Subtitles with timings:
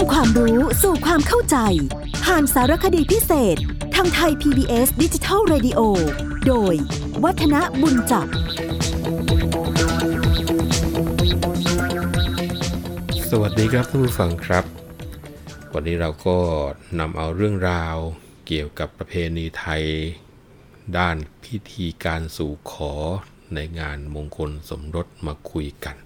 [0.00, 1.56] ำความรู้สู่ความเข้าใจ
[2.24, 3.56] ผ่านสารคดีพิเศษ
[3.94, 5.80] ทางไทย PBS ดิจิทัล Radio
[6.46, 6.74] โดย
[7.24, 8.26] วัฒนบุญจับ
[13.30, 14.64] สวัสดีครับท่านผู้ฟังครับ
[15.74, 16.38] วันนี้เราก็
[17.00, 17.96] นำเอาเรื่องราว
[18.46, 19.84] เกี่ยวกับประเพณีไทย
[20.98, 22.94] ด้านพิธีการสู่ขอ
[23.54, 25.96] ในงานมงคลสมรสมาคุยกัน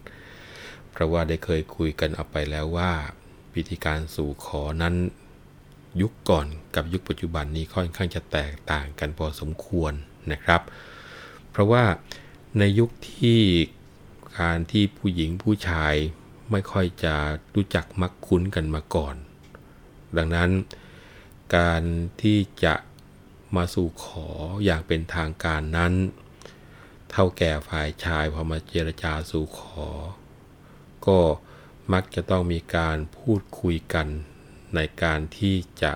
[0.90, 2.92] เพราะว่าได้เคยคุยกันเอาไปแล้วว่า
[3.54, 4.94] พิธีการสู่ขอนั้น
[6.00, 9.92] ยุคก่อนกับยุคปัจจุบันนี้ค่อนข้างจะแตกต่างกันพอสมควร
[10.32, 10.60] นะครับ
[11.50, 11.84] เพราะว่า
[12.58, 13.40] ในยุคที่
[14.40, 15.94] การที่ผู้หญิงผู้ชาย
[16.50, 17.14] ไม่ค่อยจะ
[17.54, 19.16] รู้จักมักคุ้นกันมาก่อน
[20.16, 20.50] ดังนั้น
[21.56, 21.82] การ
[22.22, 22.74] ที่จะ
[23.56, 24.28] มาสู่ขอ
[24.64, 25.92] อย่างเป็นทางการนั้น
[27.10, 29.88] เท่าแก่ฝ่ายชายพอมาเจรจาสู่ขอ
[31.06, 31.18] ก็
[31.92, 34.06] มักจะต้องมีการพูดคุยกัน
[34.74, 35.92] ในการที่จะ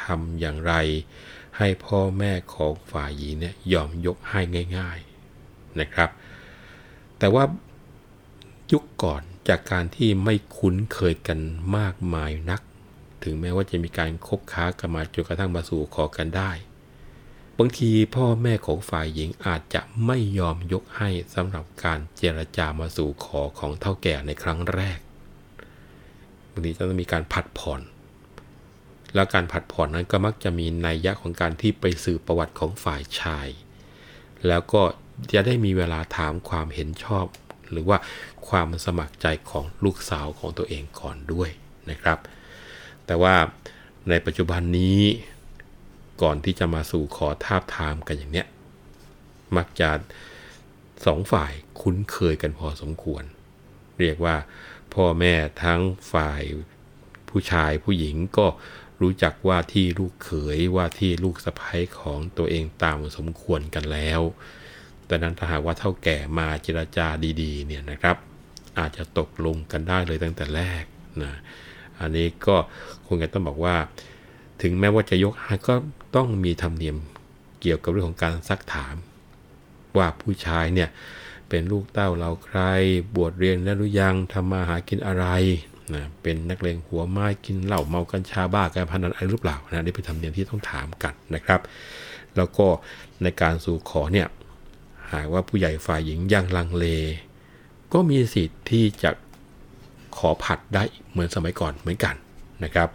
[0.00, 0.74] ทำอย่างไร
[1.58, 4.40] ให้พ่อแม่ของฝ่ายหญิงเนี่ยยอมยกให้
[4.78, 4.98] ง่าย
[5.38, 6.10] ๆนะครับ
[7.18, 7.44] แต่ว่า
[8.72, 11.38] ยุคก่อนจากการที่ไม่คุ้นเคยกัน
[11.76, 12.60] มากมายนัก
[13.22, 16.50] ถึงแม้ว่าจะมีการคบค้ากันมาจนกระทั่งมาสู่ขอกันได้
[17.58, 24.98] บางทีพ่อแม่ของฝ่ายหญิงอาจจะไม่ยอมยกให้สำหรับการเจรจามาสู่ขอของเท่าแก่ในครั้งแรก
[26.52, 27.80] บางทีจะต้องมีการผัดผ่อน
[29.14, 33.48] แล้วการผัดผ่อนนั้นก็มักจะมีนัยยะของการที่ไปสืบประวัติของฝ่ายชาย
[34.48, 34.82] แล้วก็
[35.32, 37.26] จะได้มีเวลาถามความเห็นชอบ
[37.70, 37.98] หรือว่า
[38.48, 41.50] ความสมัครใจของลูกสาวของตัวเองก่อนด้วย
[41.90, 42.18] นะครับ
[43.06, 43.34] แต่ว่า
[44.08, 45.00] ในปัจจุบันนี้
[46.22, 48.46] ก่อนที่จะมาสู่ขอทาบทามกันอย่างเนี้ย
[49.56, 49.90] มักจะ
[51.06, 53.24] สองฝ่ายคุ้นเคยกันพอสมควร
[54.00, 54.36] เรียกว่า
[54.94, 55.80] พ่อแม่ทั้ง
[56.12, 56.42] ฝ่าย
[57.28, 58.46] ผู้ชายผู้หญิงก็
[59.02, 64.20] รู้จักว่าที่ลูกเขยว่าที่ลูกสะใภ้ของตัวเองตามสมควรกันแล้ว
[65.06, 67.06] แต่นั้นถ้าหากว่าเท่าแก่มาเจรจา
[67.42, 68.16] ดีๆเนี่ยนะครับ
[68.78, 70.84] อาจจะตกลงกันได้เลยตั้งแต่แรก
[71.22, 71.34] นะ
[72.00, 72.56] อันนี้ก็
[73.06, 73.76] คงจะต้องบอกว่า
[74.62, 75.74] ถึงแม้ว่าจะยกให้ก็
[76.16, 76.96] ต้องมีธรรมเนียม
[77.60, 78.94] เกี่ยวกับเรื่องของการซักถาม
[79.96, 80.88] ว่าผู้ชายเนี่ย
[81.52, 82.60] เป็นลูกเต้าเราใคร
[83.14, 85.26] บวชเรียนแล้วหรือยังทำมาหากินอะไร
[85.94, 91.60] นะเป็นนักเลงหัวไม้กินเหล้าเมากัญชาบ้าการพนันอะไรหรือเปล่านะนี่เป็นธรรมเนียมที่ต้องถามกันนะครับ
[92.36, 92.66] แล้วก็
[93.22, 94.28] ในการสู่ขอเนี่ย
[95.12, 96.86] หากว่าผู้ใหญ่ฝ่ายหญิงยังลังเล
[97.92, 99.10] ก็มีสิทธิ์ที่จะ
[100.16, 102.14] ขอผัดได้เหมือนสมัยก่อนเหมือนกัน
[102.64, 102.88] นะครับ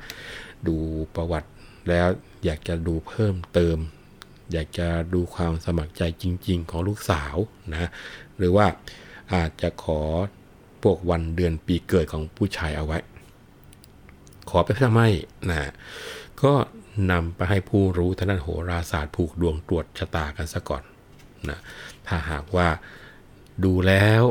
[0.68, 0.76] ดู
[1.16, 1.50] ประวัติ
[1.90, 2.08] แล้ว
[2.46, 3.78] อยากจะดูเพิ่มเติม
[4.52, 7.36] อยากจะดูความสมัครใจจริง ๆ ของลูกสาว
[7.72, 7.90] นะ
[8.38, 8.66] หรือว่า
[9.34, 10.02] อาจจะขอ
[10.84, 13.00] พวกวันเดือนปีเกิดของผู้ชายเอาไว้
[14.50, 15.02] ขอไปทำไม
[15.50, 15.72] นะ
[16.42, 16.54] ก็
[17.12, 20.84] นำไปให้ผู้รู้ทางด้านโหราศาสตร์ผูกดวงตรวจชะตากันซะก่อน
[21.50, 21.60] นะ
[22.08, 22.68] ถ้าหากว่า
[23.64, 24.24] ดูแล้ว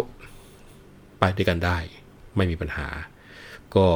[1.19, 1.78] ไปด้วยกันได้
[2.37, 2.88] ไม่มีปัญหา
[3.77, 3.88] ก็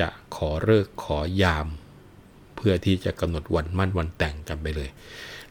[0.00, 1.66] จะขอเลิกขอยาม
[2.68, 4.90] พื่อที่จะกำหนดวันมั่นวันแต่งกันไปเลย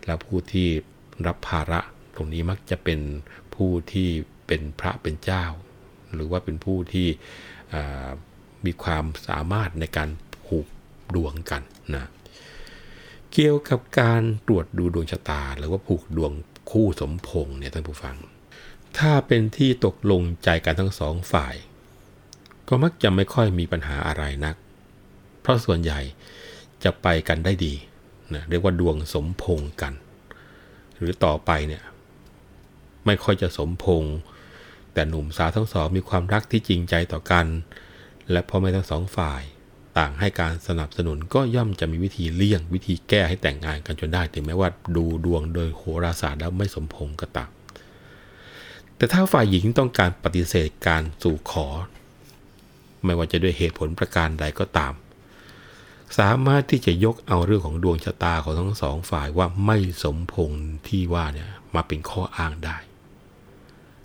[0.05, 0.67] แล้วผู้ที่
[1.27, 1.79] รับภาระ
[2.15, 2.99] ตรงนี้มักจะเป็น
[3.55, 4.09] ผู้ที่
[4.47, 5.45] เป็นพระเป็นเจ้า
[6.13, 7.07] หรือว่าเป็นผู้ที่
[8.65, 10.09] มีความสามารถในการ
[10.45, 10.67] ผูก
[11.15, 11.61] ดวงกัน
[11.95, 12.09] นะ
[13.31, 16.31] เกี่ยวกับการตรวจดูดวงชะตา หรือว่าผูกดวง
[16.71, 18.17] คู่สมพงษ์เนี่ยท่านผู้ฟัง
[18.97, 21.55] ถ้าเป็นที่ตกลงใจกันทั้งสองฝ่าย
[22.67, 24.55] ก็มักจะไม่ค่อยมีปัญหาอะไรนัก
[25.41, 26.01] เพราะส่วนใหญ่
[26.85, 27.73] จะไปกันได้ดี
[28.33, 29.93] นะเรียกว่าดวงสมพงกัน
[30.97, 31.83] หรือต่อไปเนี่ย
[33.05, 34.03] ไม่ค่อยจะสมพง
[34.93, 37.45] แต่หนุ่มสาวทั้งสองมีความรักที่จริงใจต่อกัน
[38.31, 39.41] และพ่อแม่ทั้งสองฝ่าย
[39.97, 47.49] ต่างให้การสนับสนุนก็ย่อมจะมีวิธีเลี่ยง วิธีแก้ให้แต่งงานกันจนได้ ถึงแม้ว่าดูดวงโดยโหราศาสตร์แล้วไม่สมพงก็ตาม
[48.97, 51.67] แต่ถ้าฝ่ายหญิงต้องการปฏิเสธการสู่ขอ
[53.05, 54.93] ไม่ว่าจะด้วยเหตุผลประการใดก็ตาม
[56.19, 62.77] สามารถที่จะยกเอาเรื่องของดวงชะตาของทั้งสองฝ่ายว่าไม่สมพงษ์ที่ว่าเนี่ยมาเป็นข้ออ้างได้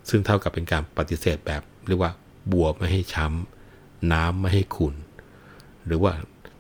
[0.08, 2.12] ซึ่งเท่ากับเป็นการปฏิเสธแบบเรียกว่า
[2.52, 4.94] บัวไม่ให้ช้ำน้ำไม่ให้ขุน
[5.87, 6.12] หรือว่า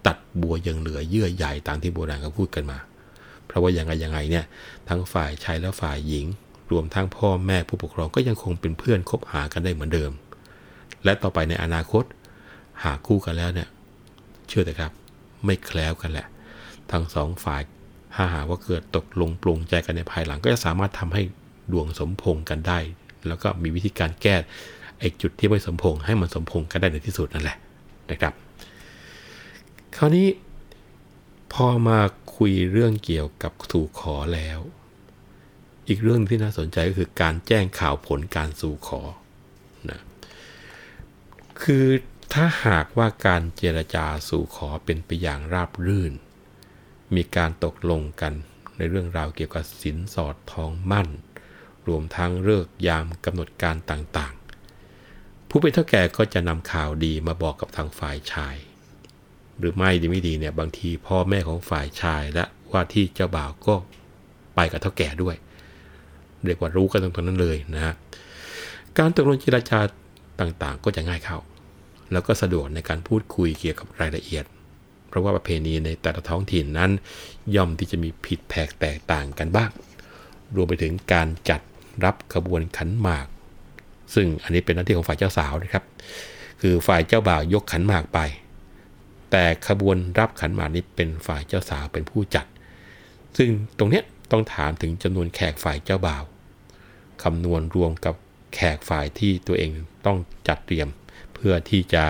[0.06, 2.78] ตัดบัวยังเหลือเยื่อใหญ่ตามที่โบราณเขาพูดกันมา
[3.46, 4.44] เพราะว่ายังไงยังไงเนี่ย
[4.88, 6.26] ทั้งฝ่ายชายและฝ่ายหญิง
[6.70, 10.12] รวมทั้งพ่อแม่ผู้ปกครองก็ยังคงเป็นเพื่อนคบหากันได้เหมือนเดิม
[11.04, 12.04] และต่อไปในอนาคต
[12.82, 13.68] หาคู่กันแล้วเนี่ย
[14.48, 14.92] เชื่อแต่ครับ
[15.44, 16.26] ไม่แคล้วกันแหละ
[16.92, 17.62] ทั้งสองฝ่าย
[18.14, 21.22] ถ้าหากว่าเกิดตกลงปลงใจกันในภายหลัง ก็จะสามารถทำให้
[21.72, 22.78] ดวงสมพงกันได้
[23.26, 24.36] แล้วก็มีวิธีการแก้
[24.98, 27.58] ไอ้จุดที่ไม่สมพงให้มันสมพงกันได้ในที่สุดนั่นแหละ
[28.10, 28.32] นะครับ
[29.96, 30.28] คราวนี้
[31.52, 31.98] พอมา
[32.36, 34.58] คุยเรื่องเกี่ยวกับถูกขอแล้ว
[35.88, 39.00] อีกเรื่องที่น่าสนใจก็คือการแจ้งข่าวผลการสู่ขอ
[39.90, 40.00] นะ
[41.62, 41.86] คือ
[42.36, 46.12] ถ้าหากว่าการเจรจาสู่ขอเป็นไปอย่างราบรื่น
[47.14, 48.32] มีการตกลงกัน
[48.76, 51.08] ในเรื่องราวเกี่ยวกับสินสอดทองมั่น
[51.88, 58.56] รวมทั้งเลิกยามกำหนดการต่างๆ ผู้เป็นเท่าแก่ก็จะนำข่าวดีมาบอกกับทางฝ่ายชาย
[59.58, 63.74] หรือไม่ดีไม่ดีเนี่ยบางทีพ่อแม่ของฝ่ายชายและว่าที่เจ้าบ่าวก็
[64.54, 65.36] ไปกับเท่าแก่ด้วย
[66.44, 67.94] เรียกว่ารู้กันตรงนั้นเลยนะฮะ
[68.98, 69.78] การตกลงเจรจา
[70.40, 71.38] ต่างๆ ก็จะง่ายเข้า
[72.12, 74.44] แล้วก็สะดวกในการพูดคุยเกี่ยวกับรายละเอียด
[75.08, 76.90] เพราะว่าประเพณีในแต่ละท้องถิ่นนั้น
[77.56, 79.70] ย่อมที่จะมีผิดแผกแตกต่างกันบ้าง
[80.56, 81.60] รวมไปถึงการจัด
[82.04, 83.26] รับขบวนขันหมาก
[84.14, 85.84] ซึ่งอันนี้เป็นหน้าที่ของฝ่ายเจ้าสาวนะครับ
[86.60, 88.18] คือฝ่ายเจ้าบ่าวยกขันหมากไป
[89.30, 92.46] แต่ขบวนรับขันหมากนี้เป็นฝ่ายเจ้าสาวเป็นผู้จัด
[93.36, 96.22] ซึ่งตรงเนี้ยต้องถามถึงจำนวนแขกฝ่ายเจ้าบ่าว
[97.22, 98.14] คำนวณรวมกับ
[98.54, 99.70] แขกฝ่ายที่ตัวเอง
[100.06, 100.18] ต้อง
[100.48, 100.88] จัดเตรียม
[101.40, 102.04] พื่อที่จะ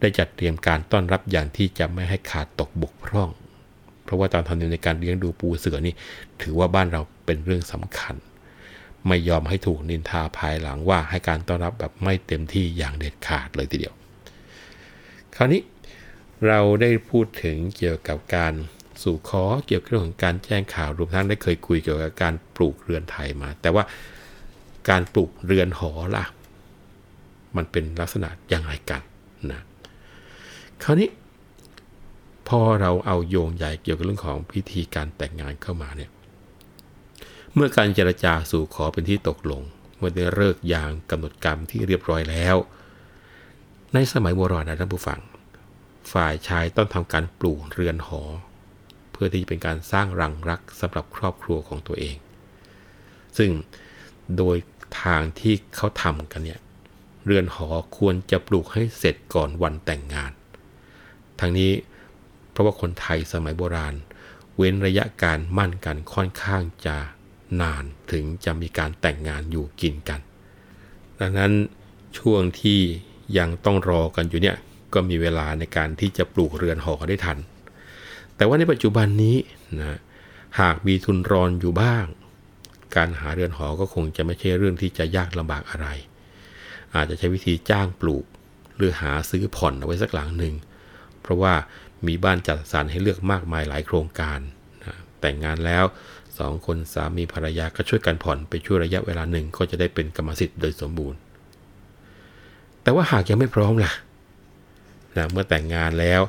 [0.00, 3.30] ได้จัดเตรียมการต้อนรับอย่างที่จะไม่ให้ขาดตกบกพร่อง
[4.04, 5.94] เพราะว่าตามธรรมเนียมในการเลี้ยงดูปูเสือนี่
[6.42, 8.14] ถือว่าบ้านเราเป็นเรื่องสำคัญ
[9.08, 13.94] ไม่ยอมให้ถูกนินทาภายหลังว่าให้การต้อนรับแบบไม่เต็มที่อย่างเด็ดขาดเลยทีเดียว
[15.36, 15.62] คราวนี้
[16.46, 18.52] เราได้พูดถึงเกี่ยวกับการ
[19.02, 23.84] สู่ขอเกี่ยวกับเรื่องของการแจ้งข่าวรวมทั้งได้เคยคุยเกี่ยวกับการปลูกเรือนไทยมา แต่ว่า
[24.90, 26.24] การปลูกเรือนหอล่ะ
[27.56, 29.00] มันเป็นลักษณะอย่างไรกัน
[29.52, 29.60] นะ
[30.82, 31.08] คราวนี้
[32.48, 36.10] พอเราเอาโยงใหญ่เกี่ยวกับเรื่องของพิธีการแต่งงานเข้ามาเนี่ย
[37.54, 39.62] เมื่อการเจรจาสู่ขอเป็นที่ตกลง
[39.96, 42.56] เมื่อได้เลิกยางกำหนดกรรมที่เรียบร้อยแล้ว
[43.94, 45.20] ในสมัยโบราณนะท่านผู้ฟัง
[46.12, 48.22] ฝ่ายชายต้องทำการปลูกเรือนหอ
[49.12, 52.16] เพื่อที่จะเป็นการสร้างรังรักสำหรับครอบครัวของตัวเอง
[53.38, 53.50] ซึ่ง
[54.36, 54.56] โดย
[55.02, 56.60] ทางที่เขาทำกันเนี่ย
[57.24, 57.68] เรือนหอ
[57.98, 60.32] ควรจะปลูกให้เสร็จก่อนวันแต่งงาน
[61.40, 61.72] ทั้งนี้
[62.50, 63.94] เพราะว่าคนไทยสมัยโบราณ
[64.56, 66.96] เว้นระยะการมั่นกันค่อนข้างจะ
[67.60, 70.20] นานถึงจะมีการแต่งงานอยู่กินกัน
[71.20, 71.52] ดังนั้น
[72.18, 72.80] ช่วงที่
[73.38, 74.56] ยังต้องรอกันอยู่เนี่ย
[74.94, 77.38] ก็มีเวลาในการที่จะปลูกเรือนหอได้ทัน
[78.36, 79.36] แต่ว่าในปัจจุบันนี้
[79.78, 79.98] นะ
[80.60, 82.04] หากมีทุนรอนอยู่บ้าง
[82.96, 85.88] การหาเรือนหอก็คงจะไม่ใช่เรื่องที่จะยากลำบากอะไร
[86.94, 88.24] อาจจะใช้วิธีจ้างปลูก
[88.76, 90.54] หรือหาซื้อผ่อนเอาไว้สักหลังหนึ่ง
[91.22, 91.54] เพราะว่า
[92.06, 94.38] มีบ้านจัดสรรให้เลือกมากมายหลายโครงการ
[94.84, 95.84] นะแต่งงานแล้ว
[96.38, 101.18] สองคนสามีภรรยาก็ช่วยกันผ่อนไปช่วยระยะเวลาหนึ่งก็จะได้เป็นกรรมสิทธิ์โดยสมบูรณ์
[102.82, 103.92] แต่ว่าหากยังไม่พร้อมล่ะ
[105.16, 106.20] นะเมื่อแต่งงานแล้ว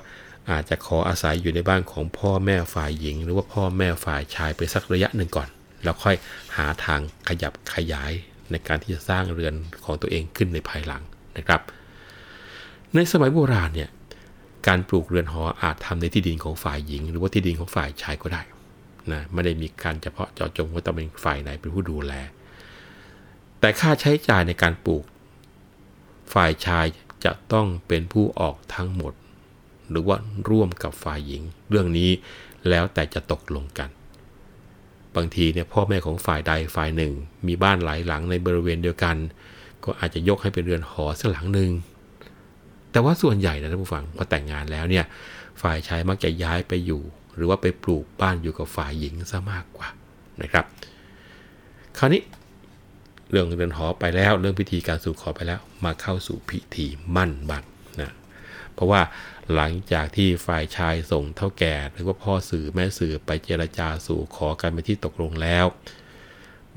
[0.52, 5.50] อาจจะขออาศัยอยู่ในบ้านของพ่อแม่ฝ่ายหญิง หรือว่าพ่อแม่ฝ่ายชายไปสักระยะหนึ่งก่อน
[5.84, 6.16] แล้วค่อย
[6.58, 8.12] หาทางขยับขยาย
[8.52, 9.54] ในการที่จะสร้างเรือน
[9.86, 11.04] ของตัวเองขึ้นในภายหลัง
[11.38, 11.62] นะครับ
[12.96, 13.90] ในสมัยโบราณเนี่ย
[14.68, 18.42] การปลูกเรือนหออาจทำในที่ดินของฝ่ายหญิง หรือว่าที่ดินของฝ่ายชายก็ได้
[19.12, 22.14] นะไม่ได้มีการเฉพาะเจาะจงว่าต้องเป็นฝ่ายไหนเป็นผู้ดูแล
[23.60, 25.04] แต่ค่าใช้จ่ายในการปลูก
[26.34, 26.86] ฝ่ายชาย
[27.26, 29.14] จะต้องเป็นผู้ออกทั้งหมด
[29.90, 30.18] หรือว่า
[30.50, 32.10] ร่วมกับฝ่ายหญิง เรื่องนี้
[32.70, 33.90] แล้วแต่จะตกลงกัน
[35.16, 37.14] บางทีเนี่ยพ่อแม่ของฝ่ายใดฝ่ายหนึ่ง
[37.48, 39.16] มีบ้านหลายหลังในบริเวณเดียวกัน
[39.84, 41.72] ก็อาจจะยกให้เป็นเรือนหอสักหลังหนึ่ง
[42.92, 45.06] แต่ว่าส่วนใหญ่นะท่านผู้ฟังพอแต่งงานแล้วเนี่ย
[45.62, 47.02] ฝ่ายชายมักจะย้ายไปอยู่
[47.36, 49.88] หรือว่าไปปลูกบ้านอยู่กับฝ่ายหญิงซะมากกว่า
[50.42, 50.66] นะครับ
[51.98, 52.22] คราวนี้
[53.30, 57.75] เรื่องเรือนหอไปแล้วเรื่องพิธีการสู่ขอไปแล้ว มาเข้าสู่พิธีมั่นบังนะ
[58.76, 59.02] เพราะว่า
[59.56, 65.66] หลังจากที่ฝ่ายชายส่งเท่าแก่หรือว่าพ่อสื่อแม่สื่อไปเจรจาสู่ขอกันไปที่ตกลงแล้ว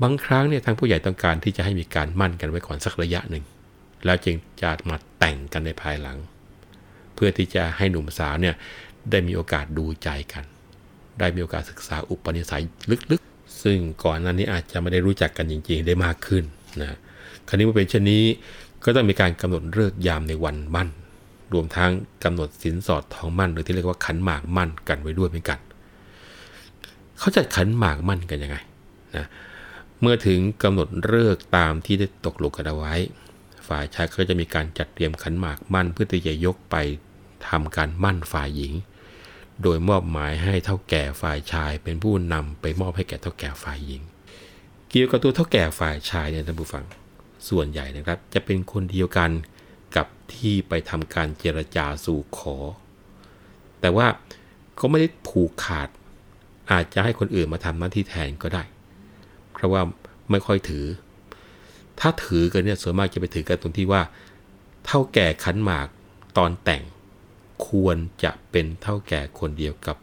[0.01, 3.43] บางครั้งเนี่ยทางผู้ใหญ่ต้องการที่จะให้มีการมั่นกันไว้ก่อนสักระยะหนึ่ง
[4.05, 6.17] แล้วจึงจะมาแต่งกันในภายหลัง
[7.15, 8.55] เพื่อที่จะให้หนุ่มสาวเนี่ย
[9.11, 10.43] ได้มีโอกาสดูใจกัน
[11.19, 12.63] ได้มีโอกาสศึกษาอุปนิสัย
[13.11, 16.43] ลึกๆ ซึ่งก่อนหน้านี้อาจจะไม่ได้รู้จักกันจริง ๆ ได้มากขึ้น
[16.81, 16.97] นะ
[17.47, 18.23] คราวนี้เมื่อเป็นเช่นนี้
[18.83, 20.89] ก็ต้องมีการกำหนดเลิกยามในวันมั่น
[21.53, 21.91] รวมทั้ง
[22.23, 25.59] กำหนดสินสอดทองมั่นหรือที่เรียกว่าขันหมากมั่นกันไว้ด้วยเหมือนกัน
[27.19, 28.57] เขาจัดขันหมากมั่นกันยังไง
[29.15, 29.27] นะ
[30.01, 32.95] เมื่อถึงกำหนดเลิกตามที่ได้ตกลงกันเอาไว้
[33.67, 36.75] ฝ่ายชายก็จะมีการจัดเตรียมขันหมากมั่นเพื่อที่จะยกไป
[37.47, 38.73] ทำการมั่นฝ่ายหญิง
[39.61, 44.01] โดยมอบหมายให้เท่าแก่ฝ่ายชายเป็นผู้นำไปมอบให้แก่เท่าแก่ฝ่ายหญิง
[44.89, 46.85] เกี่ยวกับตัวเท่าแก่ฝ่ายชายเนี่ยท่านผู้ฟัง
[47.49, 49.29] ส่วนใหญ่นะครับ จะเป็นคนเดียวกัน
[50.35, 52.57] ที่ไปทำการเจรจาสู่ขอ
[53.81, 54.07] แต่ว่า
[54.79, 55.89] ก็ไม่ได้ผูกขาด
[56.71, 58.63] อาจจะให้คนอื่นมาทำหน้าที่แทนก็ได้
[59.51, 59.81] เพราะว่า
[60.31, 60.85] ไม่ค่อยถือ
[61.99, 64.01] ถ้าถือกันเนี่ยส่วนมากจะไปถือกันตรงที่ว่า
[64.85, 65.87] เท่าแก่ขันหมาก
[66.37, 66.83] ตอนแต่ง
[67.67, 69.97] ควรจะเป็นเท่าแก่คนเดียวกับ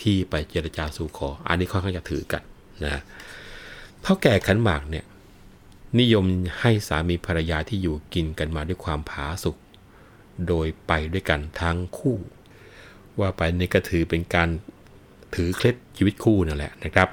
[0.00, 2.42] ที่ไปเจรจาสู่ขอ อันนี้ค่อนข้างจะถือกัน
[2.84, 3.02] นะ
[4.02, 5.04] เท่าแก่ขันหมากเนี่ย
[6.00, 6.24] นิยม
[6.60, 9.56] ให้สามีภรรยาที่อยู่กินกันมาด้วยความผาสุก
[10.48, 12.16] โดยไปด้วยกันทั้งคู่
[13.20, 14.48] ว่าไปนี่ก็ถือเป็นการ
[15.34, 17.08] ถือเคล็ดชีวิตคู่นั่นแหละนะครับ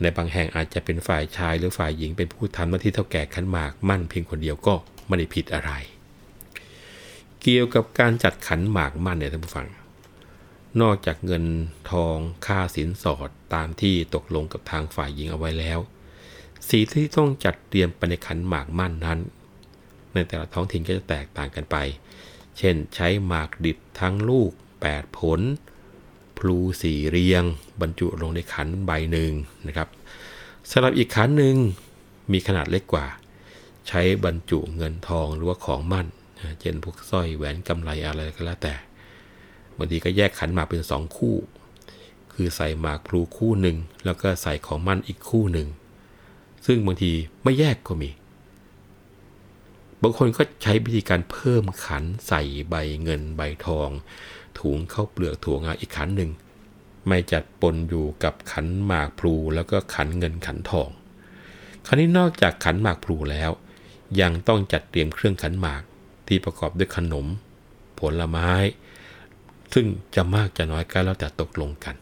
[0.00, 4.74] ในบางแห่งอาจจะเป็นฝ่ายชายหรือฝ่ายหญิงเป็นผู้ทำหน้าที่เท่าแก่ขันหมากมั่นเพียงคนเดียวก็
[5.06, 5.70] ไม่ได้ผิดอะไร
[7.40, 9.66] เกี่ยวกับการจัดขันหมากมั่นเนี่ยท่านผู้ฟัง
[10.80, 11.44] นอกจากเงิน
[11.90, 12.16] ทอง
[12.46, 15.78] ค่าสินสอดตามที่ตกลงกับทางฝ่ายหญิงเอาไว้แล้ว
[16.68, 19.18] สีที่ต้องจัดเตรียมไปในขันหมากมั่นนั้น
[20.14, 21.76] ในแต่ละท้องถิ่นก็จะแตกต่างกันไป
[22.58, 24.50] เช่นใช้หมากดิบทั้งลูก
[24.84, 25.40] 8 ผล
[26.38, 27.44] พลูสี่เรียง
[27.80, 29.32] บรรจุลงในขันใบหนึ่ง
[29.66, 29.88] นะครับ
[30.70, 31.56] สำหรับอีกขันหนึ่ง
[32.32, 33.06] มีขนาดเล็กกว่า
[33.88, 36.06] ใช้บรรจุเงินทองหรือว่าของมั่น
[36.60, 38.74] เช่นพวกสร้อยแหวนกำไลอะไรก็แล้วแต่
[39.76, 41.36] บางทีก็แยกขันหมากเป็นสองคู่
[42.32, 45.68] คือใส่หมากพลูคู่หนึ่งแล้วก็ใส่ของมั่นอีกคู่หนึ่ง
[46.66, 48.10] ซึ่งบางทีไม่แยกก็มี
[50.06, 53.90] บางคนก็ใช้วิธีการเพิ่มขันใส่ใบเงินใบทอง
[54.58, 56.30] ถุงเข้าเปลือกถั่วงาอีกขันหนึ่ง
[57.08, 60.88] ไม่จัดปนอยู่กับขันหมากพลูแล้วก็ขันเงินขันทอง
[61.86, 63.50] คราวนี้นอกจากขันหมากพลูแล้ว
[64.20, 65.82] ยังต้องจัดเตรียมเครื่องขันหมาก
[66.28, 67.26] ที่ประกอบด้วยขนม
[68.00, 68.50] ผลไม้
[69.74, 71.94] ซึ่งจะมากจะน้อยก็แล้วแต่ตกลงกัน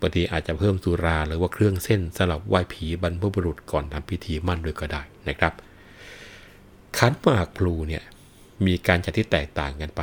[0.00, 5.54] บางทีอาจจะเพิ่มสุราหรือว่าเครื่องเส้นสำหรับไหว้ผีบรรพบุรุษก่อนทำพิธีมั่นด้วยก็ได้นะครับ
[6.98, 8.04] ขันหมากพลูเนี่ย
[8.66, 10.02] มีการจัดที่แตกต่างกันไป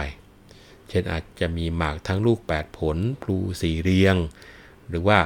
[0.90, 4.16] เช่นอาจจะมีหมากทั้งลูก 8 ผลพลูสี่เรียง
[4.90, 5.20] หรือว่า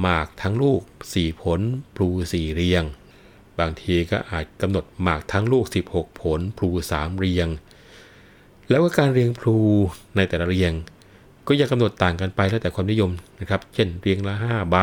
[0.00, 0.80] หมากทั้งลูก
[1.12, 1.60] 4 ผล
[1.94, 2.84] พลูสี่เรียง
[3.58, 7.48] บางทีก็อาจกำหนดหมากทั้งลูก 16 ผลพลูสามเรียง
[8.68, 9.58] แล้วก็การเรียงพลู
[10.16, 10.72] ในแต่ละเรียง
[11.46, 14.76] ก็ยังกำหนดต่างกันไปแล้วแต่ความนิยมนะครับ เช่นเรียงละ 5 ใบ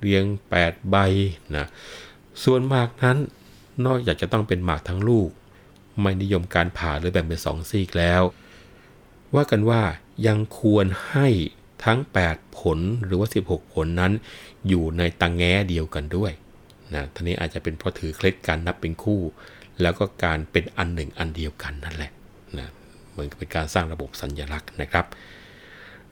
[0.00, 0.24] เรียง
[0.58, 0.96] 8 ใบ
[1.56, 1.66] นะ
[2.44, 3.18] ส่วนหมากนั้น
[3.84, 5.30] นอกจากจะต้องเป็นหมากทั้งลูก
[6.00, 8.22] ไม่นิยมการผ่าหรือแบ่งเป็นสองซีกแล้ว
[9.34, 9.82] ว่ากันว่า
[10.26, 11.28] ยังควรให้
[11.84, 14.12] ทั้ง 8 ผลหรือว่า 16 ผลนั้น
[14.68, 16.32] อยู่ในตังแง้เดียวกันด้วย
[16.94, 19.20] นะท่านี้อาจจะเป็นเพราะถือเคล็ดการนับเป็นคู่
[19.82, 22.12] แล้วก็การเป็นอันหนึ่งอันเดียวกันนั่นแหละ
[22.58, 22.68] นะ
[23.10, 25.04] เหมือนกับเป็นการสร้างระบบสัญญลักษณ์นะครับ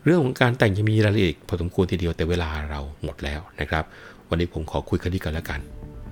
[0.04, 3.84] เรื่องของการแต่งจะมีรายละเอียดพอสมควรทีเดียวแต่เวลาเราหมดแล้วนะครับ
[4.28, 5.60] วันนี้ผมขอคุยกันนี้กันแล้วกัน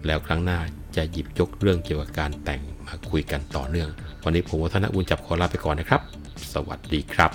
[0.07, 0.59] แล้วครั้งหน้า
[0.97, 3.89] จะหยิบยกเรื่องเกี่ยวกับการแต่งมาคุยกันต่อเนื่อง
[4.25, 6.01] วันนี้ผมวัฒนอุ่นจับคอลาไปก่อนนะครับ
[6.53, 7.31] สวัสดีครับ